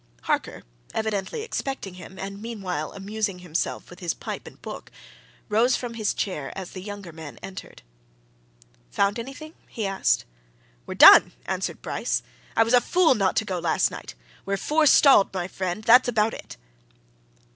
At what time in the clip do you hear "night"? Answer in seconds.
13.91-14.15